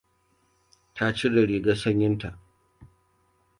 Ta 0.95 1.05
cire 1.17 1.41
rigar 1.49 1.77
sanyin 1.81 2.15
ta. 2.21 2.29